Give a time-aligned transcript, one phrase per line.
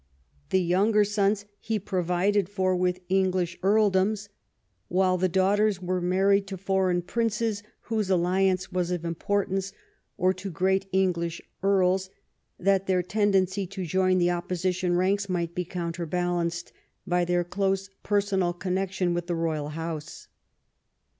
[0.49, 4.29] The younger sons he provided for with English earldoms,
[4.87, 9.73] while the daughters were married to foreign princes whose alliance was of importance,
[10.17, 12.09] or to great English earls,
[12.57, 16.73] that their tendency to join the opposition ranks might be counterbalanced
[17.05, 20.27] by their close personal connection with the royal house.